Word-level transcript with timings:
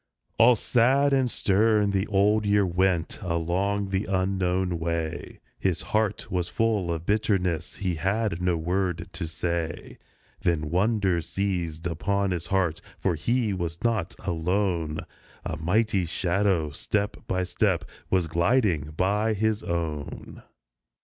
All 0.39 0.55
sad 0.55 1.13
and 1.13 1.29
stern 1.29 1.91
the 1.91 2.07
Old 2.07 2.43
Year 2.43 2.65
went, 2.65 3.21
along 3.21 3.89
the 3.89 4.05
unknown 4.05 4.79
way; 4.79 5.41
His 5.59 5.83
heart 5.93 6.31
was 6.31 6.49
full 6.49 6.91
of 6.91 7.05
bitterness, 7.05 7.75
he 7.75 7.93
had 7.93 8.41
no 8.41 8.57
word 8.57 9.07
to 9.13 9.27
say. 9.27 9.99
Then 10.41 10.71
wonder 10.71 11.21
seized 11.21 11.85
upon 11.85 12.31
his 12.31 12.47
heart, 12.47 12.81
for 12.97 13.13
he 13.13 13.53
was 13.53 13.83
not 13.83 14.15
alone; 14.25 15.01
A 15.45 15.55
mighty 15.55 16.07
shadow 16.07 16.71
step 16.71 17.17
by 17.27 17.43
step 17.43 17.85
was 18.09 18.25
gliding 18.25 18.93
by 18.97 19.35
his 19.35 19.61
own 19.61 20.41